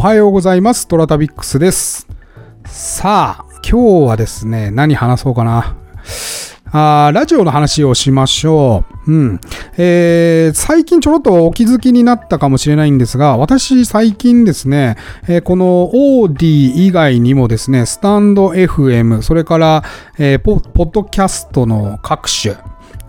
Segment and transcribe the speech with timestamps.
[0.00, 0.88] おはようございます。
[0.88, 2.08] トラタビックスです。
[2.64, 5.76] さあ、今日はですね、何話そうかな。
[6.72, 9.12] あラジオの話をしましょう。
[9.12, 9.40] うん。
[9.76, 14.96] えー、最近ちょろっとお気づきになったかもしれないんですが、私最近ですね、
[15.28, 19.84] えーこの OD 以外にもですね、スタンド FM、それから、
[20.16, 22.54] えーポポッドキャストの各種、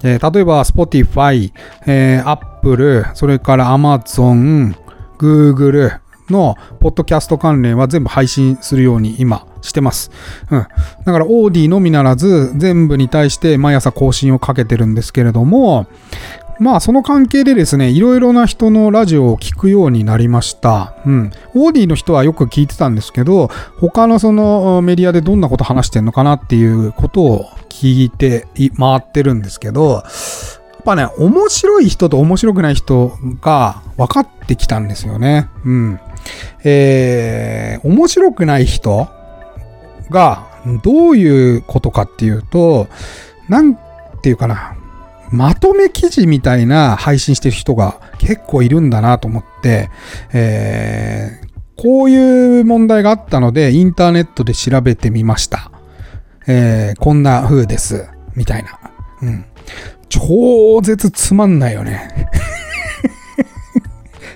[0.03, 1.53] えー例えば Spotify、
[1.87, 4.75] えー Apple、それから Amazon、
[5.17, 10.11] Google のポッドキャスト関連は全部配信するように今してます。
[10.49, 10.59] うん。
[10.59, 10.67] だ
[11.11, 15.87] から OD のみならず全部に対して毎朝更新をかけてるんですけれども、
[16.59, 20.93] まあその関係でですね、いろいろな人のラジオを聞くようになりました。
[21.07, 21.31] うん。
[21.55, 28.45] OD の人はよく聞いてたんですけど、他のそのメディアでどんなこと話してんのかなっていうことを聞いて
[28.77, 30.03] 回ってるんですけど、
[30.81, 35.49] っぱね、面白い人と面白くない人が分かってきたんですよね。
[35.63, 35.99] うん。
[36.63, 39.07] えー、面白くない人
[40.09, 40.47] が
[40.83, 42.87] どういうことかっていうと、
[43.47, 43.77] なん
[44.21, 44.75] ていうかな、
[45.31, 49.89] まとめ記事みたいな配信してる人が結構いるんだなと思って、
[50.33, 55.71] えーこういう問題があったので、インターネットで調べてみました。
[56.45, 58.07] えーこんな風です。
[58.35, 58.79] みたいな。
[59.23, 59.45] うん。
[60.11, 62.09] 超絶つまんないよね。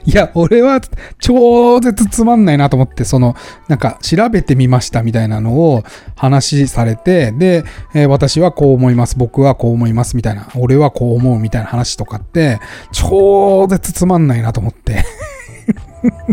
[0.05, 0.79] いや、俺は
[1.19, 3.35] 超絶つまんないなと思って、その、
[3.67, 5.83] なんか調べてみましたみたいなのを
[6.15, 12.59] 話されて、で、えー私はこう思います、僕はこう思いますみたいな、俺はこう思うみたいな話とかって、
[12.93, 15.03] 超絶つまんないなと思って。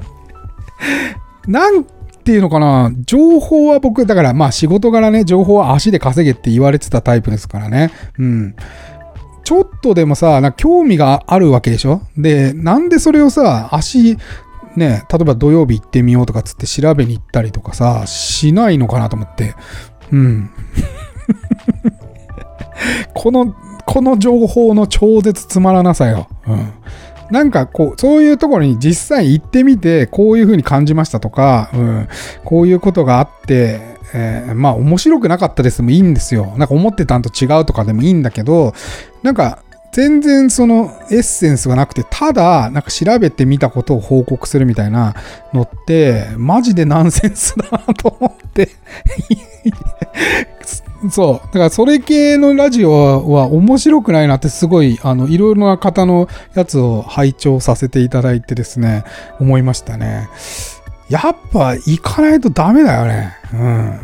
[1.48, 1.84] なん
[2.24, 7.90] ていうのかな、情報は僕、だからまあ仕事柄ね、情報は足で稼げって言われてたタイプですからね。
[8.18, 8.54] うん。
[9.52, 12.00] ちょっとでもさ、な興味があるわけでしょ？
[12.16, 14.16] で、なんでそれをさ、足、
[14.76, 19.54] ね、例えば土曜日行ってみようとかつって調べに行ったりとかさ、しないのかなと思って。
[20.10, 20.50] うん。
[23.12, 23.54] この、
[23.84, 26.28] この情報の超絶つまらなさよ。
[26.46, 26.72] うん。
[27.30, 32.08] なんかこう、そういうところに実際行ってみて、こういう風に感じましたとか、うん、
[32.46, 36.54] こういうことがあって、えーまあ面白くなかったですもいいんですよ。
[36.56, 38.74] なんか思ってたんと違うとかでもいいんだけど、
[39.22, 39.62] なんか
[39.92, 45.14] 全然そのエッセンスがなくて、ただなんか調べてみたことを報告するみたいな
[45.52, 48.70] のって、マジでナンセンスだなと思って。
[51.10, 51.46] そう。
[51.46, 59.04] だからそれ系のラジオは面白くないなってすごい、あの、いろいろな方のやつを拝聴させていただいてですね、
[59.40, 60.28] 思いましたね。
[61.12, 63.34] やっぱ行かないとダメだよね。
[63.52, 64.00] うん。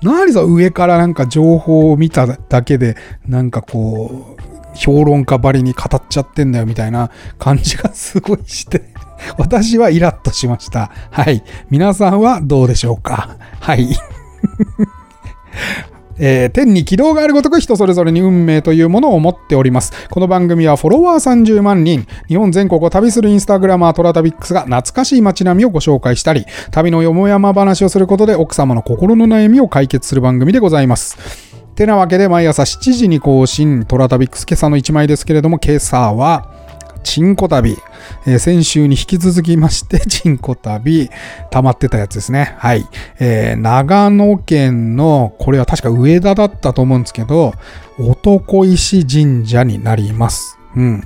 [0.02, 2.96] 何さ、上からなんか情報を見ただけで、
[3.28, 4.40] なんかこう、
[4.74, 8.84] 評論家ばりに語っちゃってんだよみたいな感じがすごいして、
[9.36, 10.90] 私はイラッとしました。
[11.10, 11.42] はい。
[11.68, 13.36] 皆さんはどうでしょうか？
[13.60, 13.88] はい。
[16.22, 19.92] えー天に軌道があるごとく人それぞれに運命というものを持っております。
[20.10, 31.16] この番組はフォロワー30万人、日本全国を旅するインスタグラマートラタビックスが懐かしい街並みをご紹介したり、旅のよもやま話をすることで奥様の心の悩みを解決する番組でございます。
[31.74, 36.59] てなわけで毎朝7時に更新、トラタビックス今朝の1枚ですけれども、今朝は、
[37.02, 37.76] チンコ旅。
[38.26, 41.10] えー先週に引き続きまして、 チンコ旅、
[41.50, 42.54] 溜まってたやつですね。
[42.58, 42.86] はい。
[43.18, 47.54] えー長野県の、これは確か上田だったと思うんですけど、
[47.98, 50.58] 男石神社になります。
[50.76, 51.04] うん。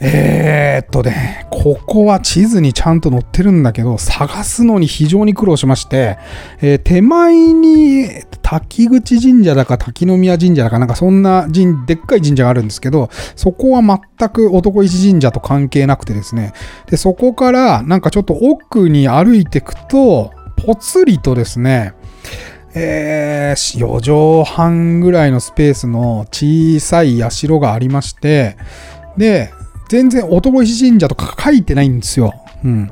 [0.00, 6.18] えー、っとね、ここは地図にちゃんと載ってるんだけど、探すのに非常に苦労しまして、
[6.60, 8.06] えー手前に
[8.42, 16.52] 滝口神社だか滝宮神社だかなんかそんな神、でっかい神社があるんですけど、そこは全く男石神社と関係なくてですね、
[16.86, 21.92] で、そこからなんかちょっと奥に歩いてくと、ぽつりとですね、
[22.74, 28.56] えー、4畳半ぐらいのスペースの小さい社がありまして、
[29.16, 29.52] で、
[29.88, 32.34] 全然男石神社とか書いてないんですよ。
[32.64, 32.90] うん。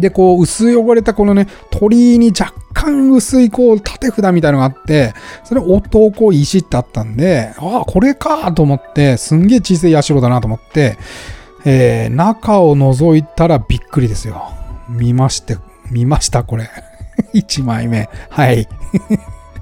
[0.00, 5.12] で、こう、薄汚れたこのね、鳥居に若干薄いこう、縦札みたいのがあって、
[5.44, 10.96] それ男石ってあったんで、ああ、これかと思って、すんげえ小さい社だなと思って、
[11.64, 14.50] えー、中を覗いたらびっくりですよ。
[14.88, 15.58] 見まして、
[15.90, 16.70] 見ました、これ。
[17.34, 18.08] 1枚目。
[18.30, 18.68] はい。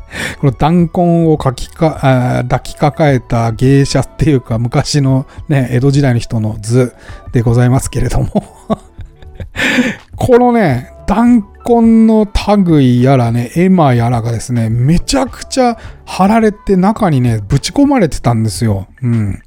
[0.41, 6.95] この弾痕をかきか、抱きかかえた芸者っていうか、昔のね、江戸時代の人の図
[7.33, 8.29] でございますけれども。
[10.17, 12.27] このね、弾痕の
[12.65, 18.87] 類やらね、エマやらがですね、めちゃくちゃ貼られて中にね、ぶち込まれてたんですよ。
[19.03, 19.43] うん。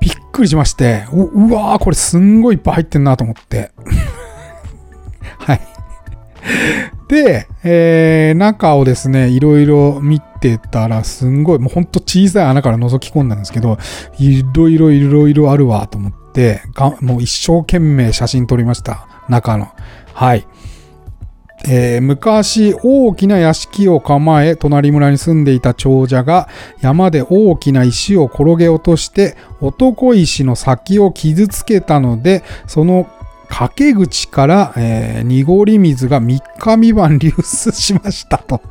[0.00, 3.70] びっくりしまして、うわー、これすんごいいっぱい入ってんなと思って。
[5.38, 5.60] はい
[7.12, 13.76] で、えー、中をですね、いろいろ見てたら、すんごい、もうほんと小さい穴から覗き込んだんですけど、
[14.18, 16.62] いろいろいろいろあるわと思って、
[17.02, 19.06] もう一生懸命写真撮りました。
[19.28, 19.68] 中の。
[20.14, 20.46] はい。
[21.68, 26.48] えー、昔大きな屋敷を構え隣村に住んでいた長者が
[26.80, 33.06] 山で大きな石を転げ落として男石の先を傷つけたのでその
[33.52, 38.62] 掛け口から、えー、濁り水が3日三晩流出しましたと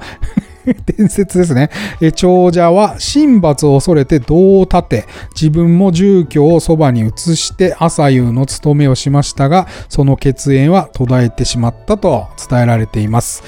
[0.98, 1.70] 伝説ですね。
[2.16, 5.06] 長者は神罰を恐れて銅を立て、
[5.36, 13.44] 自分も住居をそばに移して朝夕の務めをしましたが、その血縁は途絶えてしまったと伝えられています。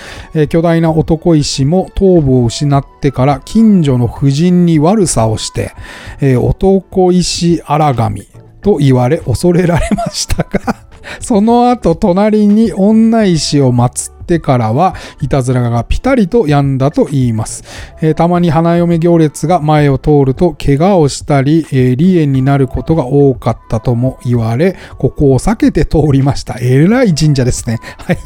[0.49, 5.73] 巨大な男石も頭部を失ってから近所の婦人に悪さをして、
[6.35, 8.27] 男石荒神
[8.61, 17.63] と言われ恐れられましたがその後隣に女石を祀ってからは、いたずらがピタリと止んだと言います。
[18.01, 26.57] えー、たまに花嫁行列が前を通ると怪我をしたり、えー、離縁になることが多かったとも言われ、ここを避けて通りました。
[26.59, 27.79] えらい神社ですね。
[27.97, 28.17] はい。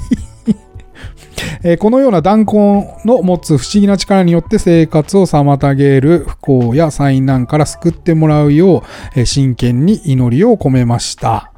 [1.63, 8.79] えこのような断根の持つ不思議な力によって生活を妨げる不幸や災難から救ってもらうよ
[9.15, 11.51] う、え真剣に祈りを込めました。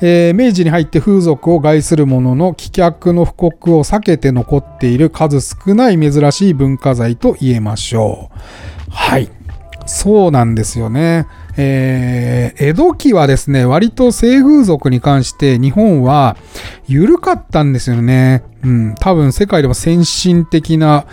[0.00, 8.30] えー、明治に入って風俗を害する者の棄却の布告を避けて残っている数少ない珍しい文化財と言えましょ
[8.88, 8.90] う。
[8.90, 9.28] はい。
[9.88, 11.26] そうなんですよね。
[11.56, 16.36] えー、江戸期はですね、割と性風俗に関して日本は
[16.86, 18.44] 緩かったんですよね。
[18.62, 21.06] うん、多分世界でも先進的な、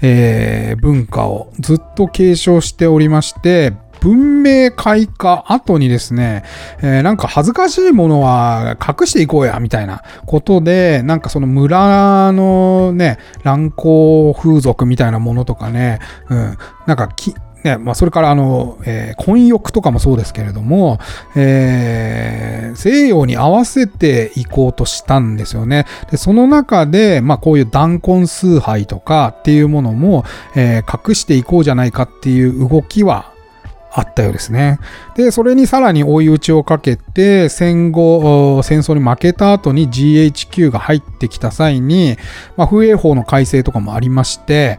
[0.00, 6.42] えー、文化をずっと継承しておりまして、文明開化後にですね、
[6.78, 17.32] えー、なんか恥ずかしいものは隠していこうや、みたいなことで、なんかその村のね、乱行風俗みたいなものとかね、うん、なんかき、
[17.62, 20.98] ね、まあ、それからあの、えー、婚欲とかもそうですけれども、
[21.36, 25.86] えー、西洋に合わせていこうとしたんですよね。
[26.10, 30.24] で、その中で、まあ、こういう断根崇拝とかっていうものも、
[30.56, 33.31] えー、隠していこうじゃないかっていう動きは
[33.94, 34.78] あったようですね。
[35.16, 42.16] で、それにさらに追い打ちをかけて、戦後、戦争に負けた後に GHQ が入ってきた際に、
[42.56, 44.78] まあ、風営法の改正とかもありまして、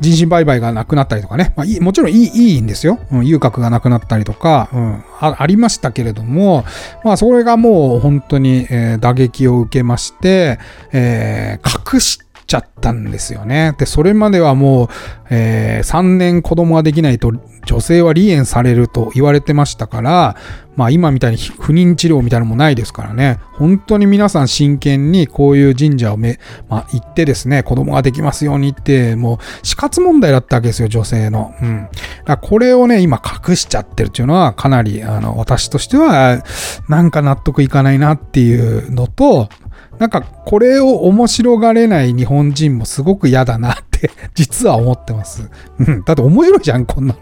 [0.00, 2.98] 人身売買がなくなったりとかね、まあ、もちろんいいいいんですよ。
[3.12, 6.64] うん、遊郭がなくなったりとか、うんあ、ありましたけれども、
[7.04, 10.58] まあ、それがもう本当に、えー、打撃を受けまして、
[10.92, 13.76] えー、隠してちゃったんですよね。
[13.78, 14.88] で、それまではもう、
[15.30, 17.30] えー、3年子供ができないと
[17.66, 20.36] 女性は離縁されると言われてましたから、
[20.74, 26.40] まあ今みたいに不妊治療みたいなのもないですからね、本当に皆さん真剣にこういう神社をめ、
[26.70, 31.54] まあ行ってですね、子供ができますようにって、もう死活問題だったわけですよ、女性の。
[31.60, 31.88] うん。
[32.24, 36.42] だこれをね、今隠しちゃってるっていうのはかなり、あの、私としては、
[36.88, 39.50] なんか納得いかないなっていうのと、
[39.98, 45.50] なんかこれを面白がれない日本人もすごく嫌だなって 実は思ってます。
[45.78, 46.04] うん。
[46.04, 47.20] だって面白いじゃん、こんなの。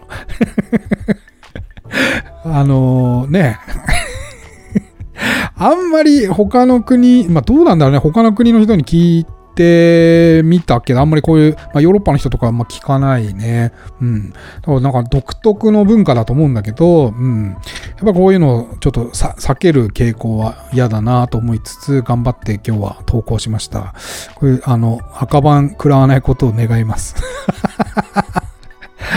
[2.58, 3.58] あの、ね
[5.56, 9.24] あんまり他の国、まあどうなんだろうね、他の国の人に聞
[9.56, 13.72] いてみたけど、あんまりこういう、まあ、ヨーロッパの人とかあんま聞かないね。
[14.00, 14.30] うん。
[14.30, 17.50] だからなんか独特の文化だと思うんだけど、うん。
[17.50, 23.94] やっぱこういうのをちょっと避ける傾向は嫌だなと思いつつ、頑張って今日は投稿しました。
[24.34, 27.16] これ、あの、赤番食らわないことを願います。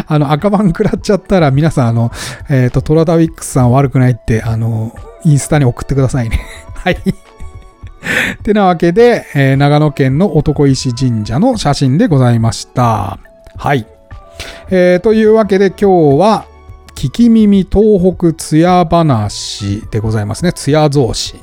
[0.07, 2.11] あの、赤番食らっちゃったら皆さん、あの、
[2.49, 6.39] えっ、ー、と、トラダウィックスさん悪くないって、あの、インスタに送ってくださいね。
[6.75, 6.97] はい。
[8.43, 13.19] てなわけで、えー、長野県の男石神社の写真でございました。
[13.57, 13.85] はい。
[14.69, 16.45] えー、というわけで今日は、
[16.95, 20.51] 聞き耳東北つや話でございますね。
[20.51, 21.35] つや造詞。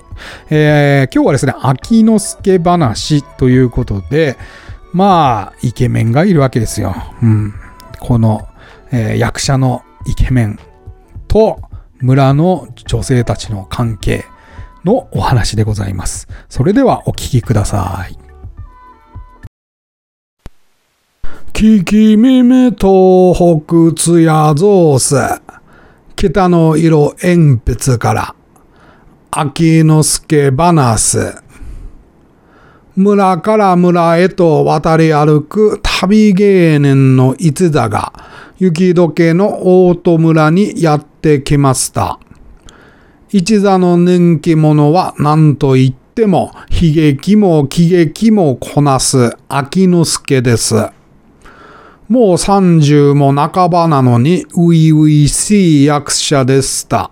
[0.50, 4.36] えー、今日はですね、秋之助話ということで、
[4.92, 6.94] まあ、イケメンがいるわけですよ。
[7.22, 7.54] うん。
[8.00, 8.46] この、
[8.92, 10.58] えー、役者のイケメン
[11.26, 11.60] と
[12.00, 14.24] 村の女性たちの関係。
[14.86, 16.28] のお話でございます。
[16.48, 18.16] それではお聞きください。
[21.52, 25.16] 聞き耳東北つやぞうす。
[26.14, 28.34] 北の色鉛筆から。
[29.30, 31.34] 秋之助バナス。
[32.94, 38.14] 村から村へと渡り歩く旅芸人の一座が
[38.58, 42.18] 雪解けの大戸村にやってきました。
[43.28, 50.74] 一座の人気者は何と言っても悲劇も喜劇もこなす秋之助です。
[52.08, 57.10] もう三十も半ばなのに、ういういしい役者でした。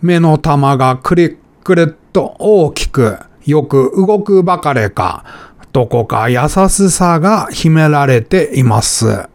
[0.00, 5.24] 目の玉がくりっくりっと大きく、よく動くばかりか、
[5.72, 9.28] どこか優しさが秘められています。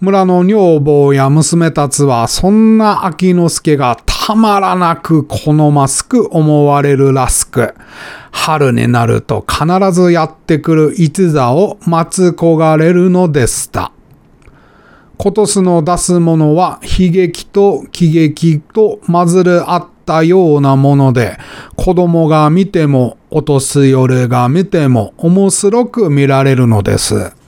[0.00, 7.74] 村の女房や娘たちは、そんな秋之助がたまらなく好ますく思われるらしく、
[8.30, 13.92] 春になると必ずやってくる一座を待つ焦がれるのでした。
[15.18, 21.36] 今年の出すものは悲劇と喜劇と混れ合ったようなもので、
[21.76, 27.38] 子供が見ても、お年寄りが見ても面白く見られるのです。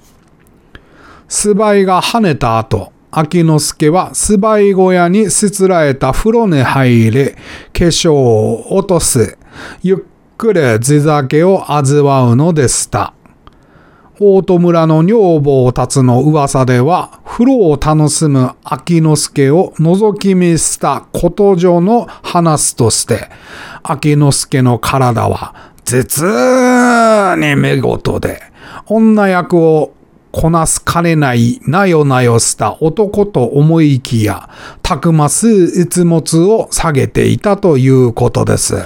[1.35, 7.39] スバイが跳ねた後、秋之助はスバイ小屋にしつらえた風呂に入り、化
[7.73, 9.39] 粧を落とす。
[9.83, 13.15] ゆっくり地酒を味わうのでした。
[14.21, 23.31] 大戸村の女房たちの噂では、風呂を楽しむ秋之助を覗き見したこと女の話として、
[23.83, 25.55] 秋之助の体は
[25.87, 26.27] 実
[27.39, 28.43] に見事で、
[28.87, 29.95] 女役を
[30.33, 34.49] こなすかねないなよなよした男と思いきや、
[34.83, 35.49] たくます
[35.81, 38.77] 一物を下げていたということです。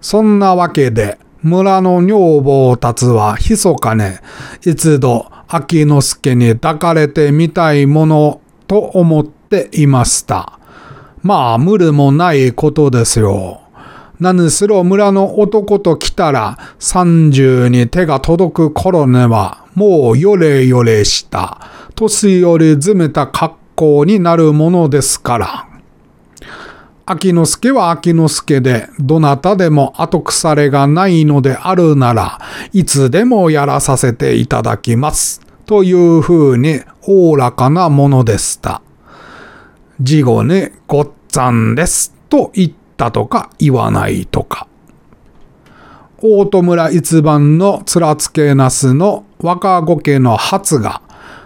[0.00, 4.20] そんなわけで、村の女房たちは密かね、
[4.60, 10.58] 一度秋之助に抱かれてみたいものと思っていました。
[11.22, 13.62] まあ、無理もないことですよ。
[14.20, 21.60] 何しろ村の男と来たら三十に手が届く頃にはもうよれよれした
[21.94, 25.68] 年寄り詰めた格好になるものですから。
[27.10, 32.38] 秋之助は秋之助で、どなたでも後腐れがないのであるなら、
[32.74, 35.40] いつでもやらさせていただきます。
[35.64, 38.82] というふうに、おおらかなものでした。
[40.00, 42.14] 事後に、ごっつぁんです。
[42.28, 44.66] と言ったとか言わないとか。
[46.20, 51.00] 大戸村一番のつらつけなすの若子家の初が、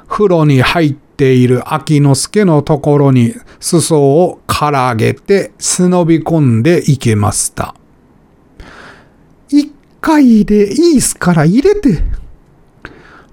[0.09, 7.75] 風呂に入っている秋之助のところに裾をからげて忍び込んでいきました。
[9.49, 12.03] 一回でいいすから入れて。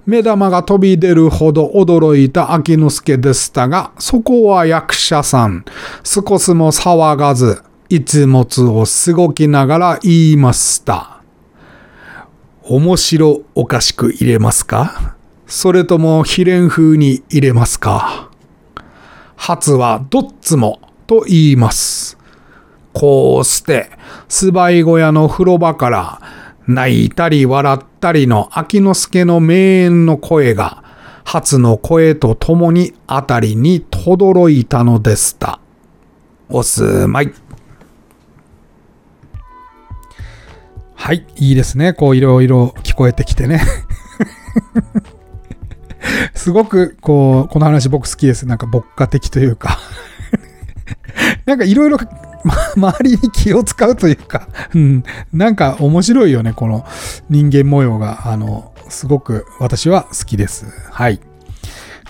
[0.04, 5.64] 目玉が飛び出るほど驚いた秋之助でしたが、そこは役者さん。
[6.04, 7.62] 少しも騒がず、
[7.92, 11.22] 一物をすごきながら言いました。
[12.62, 15.16] 面白おかしく入れますか？
[15.48, 18.30] それとも秘伝風に入れますか？
[19.34, 22.16] 初はどっつもと言います。
[22.92, 23.90] こうして、
[24.28, 26.22] スバイ小屋の風呂場から、
[26.68, 30.84] 泣いたり笑ったりの秋之助の名演の声が、
[31.24, 35.58] 初の声とともにあたりに轟いたのでした。
[36.48, 37.32] おすまい。
[41.00, 41.94] はい、いいですね。
[41.94, 43.62] こういろいろ聞こえてきてね。
[46.36, 48.46] すごく、こう、この話僕好きです。
[48.46, 49.78] なんか牧歌的というか
[51.46, 51.96] なんかいろいろ、
[52.76, 55.02] 周りに気を使うというかうん、
[55.32, 56.84] なんか面白いよね、この
[57.30, 58.30] 人間模様が。
[58.30, 60.66] あの、すごく私は好きです。
[60.90, 61.18] はい。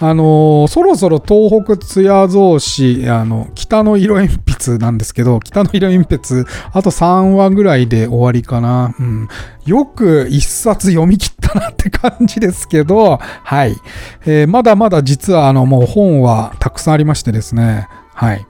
[0.03, 8.95] あのー、そろそろ東北津屋造紙、あの、北の色鉛筆なんですけど、北の色鉛筆、あと3話ぐらいで終わりかな。
[8.99, 9.29] うん。
[9.67, 13.77] よく一冊読み切ったなって感じですけど、はい。
[14.25, 18.47] えー、まだまだ実はあの、もう本はたくさんありましてですね、はい。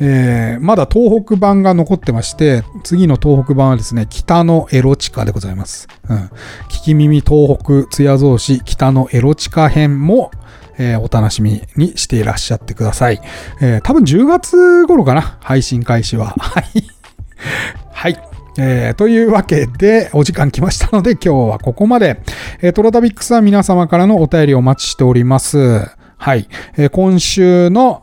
[0.00, 5.88] えー、まだ東北版が残ってまして、次の東北版はですね、北のエロチカでございます。
[6.08, 6.16] うん。
[6.68, 10.30] 聞き耳東北津屋造紙北のエロチカ編も、
[10.78, 13.20] えー、お楽しみにしていらっしゃってください。
[13.60, 16.34] えー、多分10月頃かな、配信開始は。
[16.38, 16.64] はい。
[17.92, 18.18] はい。
[18.56, 22.20] えー、というわけで、お時間来ましたので、今日はここまで。
[22.60, 25.88] えー、トロタビックスは皆様からのお便りをお待ちしております。
[26.16, 26.48] はい。
[26.76, 28.02] えー、今週の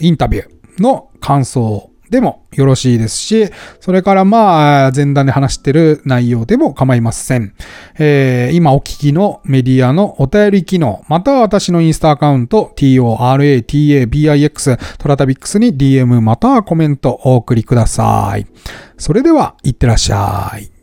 [0.00, 7.54] インタビューの感想でもよろしいですし、それからまあ、前段で話してる内容でも構いません。
[7.98, 18.46] えー、今お聞きのメディアのお便り機能、または私のインスタアカウント、toratabix トラタビックスに DM またはコメントお送りください。
[18.98, 20.75] それでは、いってらっしゃい。